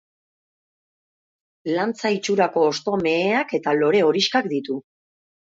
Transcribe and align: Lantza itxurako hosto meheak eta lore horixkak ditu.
Lantza 1.73 2.11
itxurako 2.15 2.65
hosto 2.71 2.95
meheak 3.03 3.55
eta 3.61 3.77
lore 3.83 4.03
horixkak 4.09 4.51
ditu. 4.57 4.81